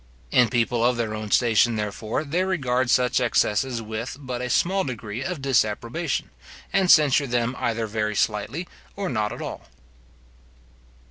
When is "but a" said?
4.19-4.49